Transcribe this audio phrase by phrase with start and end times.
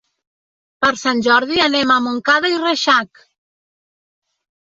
[0.85, 3.23] Per Sant Jordi anem a Montcada i Reixac.